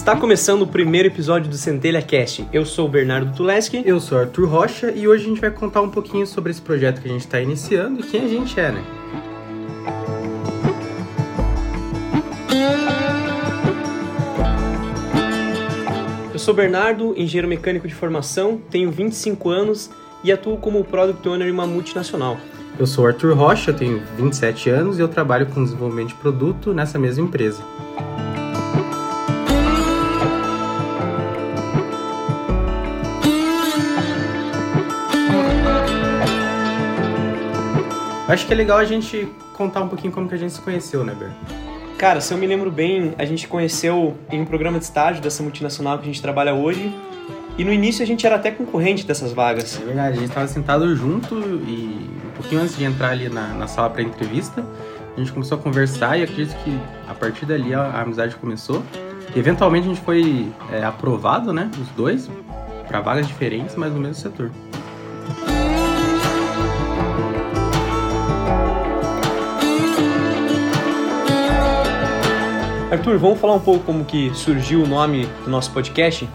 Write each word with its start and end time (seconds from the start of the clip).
Está 0.00 0.16
começando 0.16 0.62
o 0.62 0.66
primeiro 0.66 1.08
episódio 1.08 1.50
do 1.50 1.56
Centelha 1.58 2.00
Cast. 2.00 2.48
Eu 2.50 2.64
sou 2.64 2.86
o 2.86 2.88
Bernardo 2.88 3.36
Tuleski. 3.36 3.82
Eu 3.84 4.00
sou 4.00 4.18
Arthur 4.18 4.48
Rocha 4.48 4.90
e 4.90 5.06
hoje 5.06 5.26
a 5.26 5.28
gente 5.28 5.40
vai 5.42 5.50
contar 5.50 5.82
um 5.82 5.90
pouquinho 5.90 6.26
sobre 6.26 6.50
esse 6.50 6.62
projeto 6.62 7.02
que 7.02 7.08
a 7.08 7.12
gente 7.12 7.20
está 7.20 7.38
iniciando 7.38 8.00
e 8.00 8.02
quem 8.04 8.24
a 8.24 8.26
gente 8.26 8.58
é, 8.58 8.72
né? 8.72 8.82
Eu 16.32 16.38
sou 16.38 16.54
Bernardo, 16.54 17.12
engenheiro 17.18 17.46
mecânico 17.46 17.86
de 17.86 17.94
formação, 17.94 18.58
tenho 18.70 18.90
25 18.90 19.50
anos 19.50 19.90
e 20.24 20.32
atuo 20.32 20.56
como 20.56 20.82
Product 20.82 21.28
Owner 21.28 21.46
em 21.46 21.52
uma 21.52 21.66
multinacional. 21.66 22.38
Eu 22.78 22.86
sou 22.86 23.06
Arthur 23.06 23.36
Rocha, 23.36 23.70
tenho 23.70 24.02
27 24.16 24.70
anos 24.70 24.98
e 24.98 25.02
eu 25.02 25.08
trabalho 25.08 25.44
com 25.48 25.62
desenvolvimento 25.62 26.08
de 26.08 26.14
produto 26.14 26.72
nessa 26.72 26.98
mesma 26.98 27.22
empresa. 27.22 27.62
Acho 38.30 38.46
que 38.46 38.52
é 38.52 38.56
legal 38.56 38.78
a 38.78 38.84
gente 38.84 39.28
contar 39.54 39.80
um 39.80 39.88
pouquinho 39.88 40.12
como 40.12 40.28
que 40.28 40.34
a 40.36 40.38
gente 40.38 40.52
se 40.52 40.60
conheceu, 40.60 41.04
né, 41.04 41.16
Ber? 41.18 41.30
Cara, 41.98 42.20
se 42.20 42.32
eu 42.32 42.38
me 42.38 42.46
lembro 42.46 42.70
bem, 42.70 43.12
a 43.18 43.24
gente 43.24 43.48
conheceu 43.48 44.16
em 44.30 44.40
um 44.40 44.44
programa 44.44 44.78
de 44.78 44.84
estágio 44.84 45.20
dessa 45.20 45.42
multinacional 45.42 45.98
que 45.98 46.04
a 46.04 46.06
gente 46.06 46.22
trabalha 46.22 46.54
hoje. 46.54 46.94
E 47.58 47.64
no 47.64 47.72
início 47.72 48.04
a 48.04 48.06
gente 48.06 48.24
era 48.24 48.36
até 48.36 48.52
concorrente 48.52 49.04
dessas 49.04 49.32
vagas. 49.32 49.76
É 49.82 49.84
verdade, 49.84 50.16
a 50.16 50.20
gente 50.20 50.28
estava 50.28 50.46
sentado 50.46 50.94
junto 50.94 51.34
e 51.34 52.08
um 52.24 52.30
pouquinho 52.36 52.62
antes 52.62 52.76
de 52.76 52.84
entrar 52.84 53.10
ali 53.10 53.28
na, 53.28 53.48
na 53.48 53.66
sala 53.66 53.90
para 53.90 54.00
entrevista, 54.00 54.64
a 55.16 55.18
gente 55.18 55.32
começou 55.32 55.58
a 55.58 55.60
conversar 55.60 56.16
e 56.16 56.22
acredito 56.22 56.56
que 56.62 56.78
a 57.08 57.14
partir 57.14 57.46
dali 57.46 57.74
a, 57.74 57.82
a 57.82 58.02
amizade 58.02 58.36
começou. 58.36 58.80
E 59.34 59.38
eventualmente 59.40 59.86
a 59.86 59.88
gente 59.92 60.02
foi 60.02 60.48
é, 60.70 60.84
aprovado, 60.84 61.52
né, 61.52 61.68
os 61.80 61.88
dois, 61.88 62.30
para 62.86 63.00
vagas 63.00 63.26
diferentes, 63.26 63.74
mas 63.74 63.92
no 63.92 63.98
mesmo 63.98 64.14
setor. 64.14 64.52
Arthur, 72.90 73.18
vamos 73.18 73.38
falar 73.38 73.54
um 73.54 73.60
pouco 73.60 73.84
como 73.84 74.04
que 74.04 74.32
surgiu 74.34 74.82
o 74.82 74.86
nome 74.86 75.24
do 75.44 75.50
nosso 75.50 75.70
podcast? 75.70 76.28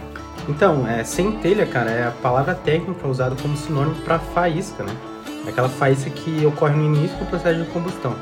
Então, 0.48 0.88
é, 0.88 1.04
centelha, 1.04 1.66
cara, 1.66 1.92
é 1.92 2.08
a 2.08 2.12
palavra 2.12 2.56
técnica 2.56 3.06
usada 3.06 3.36
como 3.42 3.58
sinônimo 3.58 3.96
para 4.06 4.20
faísca, 4.20 4.82
né? 4.84 4.96
É 5.46 5.50
aquela 5.50 5.68
faísca 5.68 6.10
que 6.10 6.46
ocorre 6.46 6.74
no 6.76 6.96
início 6.96 7.18
do 7.18 7.26
processo 7.26 7.62
de 7.62 7.70
combustão. 7.72 8.16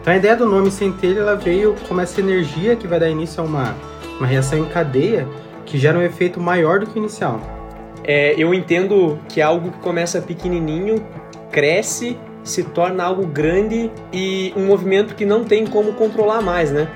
Então 0.00 0.12
a 0.12 0.16
ideia 0.16 0.36
do 0.36 0.46
nome 0.46 0.70
centelha 0.70 1.20
ela 1.20 1.34
veio 1.34 1.74
como 1.88 2.00
essa 2.00 2.20
energia 2.20 2.76
que 2.76 2.86
vai 2.86 3.00
dar 3.00 3.08
início 3.08 3.42
a 3.42 3.46
uma, 3.46 3.74
uma 4.16 4.26
reação 4.28 4.60
em 4.60 4.64
cadeia 4.66 5.26
que 5.66 5.76
gera 5.76 5.98
um 5.98 6.02
efeito 6.02 6.40
maior 6.40 6.78
do 6.78 6.86
que 6.86 6.96
o 6.96 7.00
inicial. 7.00 7.40
É, 8.04 8.34
eu 8.38 8.54
entendo 8.54 9.18
que 9.28 9.40
é 9.40 9.44
algo 9.44 9.72
que 9.72 9.78
começa 9.78 10.22
pequenininho, 10.22 11.04
cresce, 11.50 12.16
se 12.44 12.62
torna 12.62 13.02
algo 13.02 13.26
grande 13.26 13.90
e 14.12 14.52
um 14.56 14.66
movimento 14.66 15.16
que 15.16 15.24
não 15.24 15.42
tem 15.42 15.66
como 15.66 15.94
controlar 15.94 16.40
mais, 16.40 16.70
né? 16.70 16.88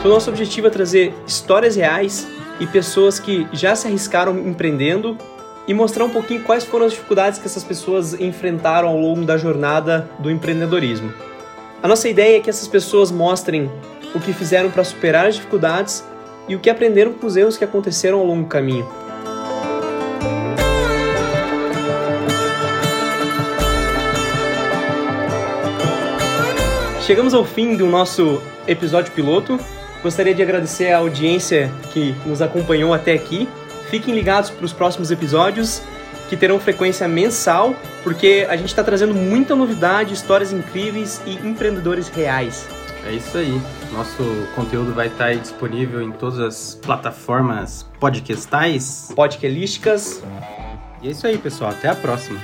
Então, 0.00 0.12
nosso 0.12 0.30
objetivo 0.30 0.66
é 0.66 0.70
trazer 0.70 1.12
histórias 1.26 1.76
reais 1.76 2.26
e 2.58 2.66
pessoas 2.66 3.20
que 3.20 3.46
já 3.52 3.76
se 3.76 3.86
arriscaram 3.86 4.38
empreendendo 4.38 5.14
e 5.68 5.74
mostrar 5.74 6.06
um 6.06 6.08
pouquinho 6.08 6.42
quais 6.42 6.64
foram 6.64 6.86
as 6.86 6.92
dificuldades 6.92 7.38
que 7.38 7.44
essas 7.44 7.62
pessoas 7.62 8.18
enfrentaram 8.18 8.88
ao 8.88 8.96
longo 8.96 9.26
da 9.26 9.36
jornada 9.36 10.08
do 10.18 10.30
empreendedorismo. 10.30 11.12
A 11.82 11.86
nossa 11.86 12.08
ideia 12.08 12.38
é 12.38 12.40
que 12.40 12.48
essas 12.48 12.66
pessoas 12.66 13.10
mostrem 13.10 13.70
o 14.14 14.20
que 14.20 14.32
fizeram 14.32 14.70
para 14.70 14.82
superar 14.84 15.26
as 15.26 15.34
dificuldades 15.34 16.02
e 16.48 16.56
o 16.56 16.58
que 16.58 16.70
aprenderam 16.70 17.12
com 17.12 17.26
os 17.26 17.36
erros 17.36 17.58
que 17.58 17.64
aconteceram 17.64 18.20
ao 18.20 18.24
longo 18.24 18.44
do 18.44 18.48
caminho. 18.48 18.88
Chegamos 27.02 27.34
ao 27.34 27.44
fim 27.44 27.76
do 27.76 27.84
nosso 27.84 28.40
episódio 28.66 29.12
piloto. 29.12 29.60
Gostaria 30.02 30.34
de 30.34 30.42
agradecer 30.42 30.92
a 30.92 30.98
audiência 30.98 31.70
que 31.92 32.14
nos 32.24 32.40
acompanhou 32.40 32.94
até 32.94 33.12
aqui. 33.12 33.48
Fiquem 33.90 34.14
ligados 34.14 34.48
para 34.50 34.64
os 34.64 34.72
próximos 34.72 35.10
episódios, 35.10 35.82
que 36.28 36.36
terão 36.36 36.58
frequência 36.58 37.06
mensal, 37.08 37.74
porque 38.02 38.46
a 38.48 38.56
gente 38.56 38.68
está 38.68 38.82
trazendo 38.84 39.12
muita 39.12 39.54
novidade, 39.54 40.14
histórias 40.14 40.52
incríveis 40.52 41.20
e 41.26 41.34
empreendedores 41.46 42.08
reais. 42.08 42.68
É 43.04 43.12
isso 43.12 43.36
aí. 43.36 43.60
Nosso 43.92 44.22
conteúdo 44.54 44.94
vai 44.94 45.08
estar 45.08 45.34
disponível 45.34 46.00
em 46.02 46.12
todas 46.12 46.38
as 46.38 46.74
plataformas 46.76 47.86
podcastais, 47.98 49.10
podcastísticas. 49.14 50.22
E 51.02 51.08
é 51.08 51.10
isso 51.10 51.26
aí, 51.26 51.36
pessoal. 51.36 51.70
Até 51.70 51.88
a 51.88 51.94
próxima. 51.94 52.38